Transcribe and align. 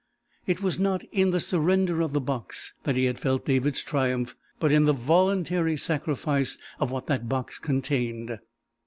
It 0.47 0.63
was 0.63 0.79
not 0.79 1.03
in 1.11 1.29
the 1.29 1.39
surrender 1.39 2.01
of 2.01 2.11
the 2.11 2.19
box 2.19 2.73
that 2.85 2.95
he 2.95 3.05
had 3.05 3.19
felt 3.19 3.45
David's 3.45 3.83
triumph, 3.83 4.35
but 4.59 4.71
in 4.71 4.85
the 4.85 4.93
voluntary 4.93 5.77
sacrifice 5.77 6.57
of 6.79 6.89
what 6.89 7.05
that 7.05 7.29
box 7.29 7.59
contained. 7.59 8.39